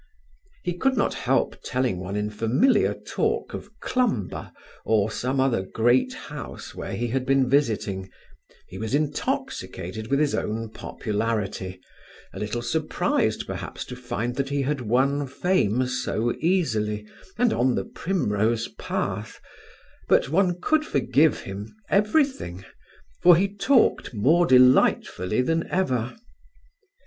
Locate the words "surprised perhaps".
12.63-13.85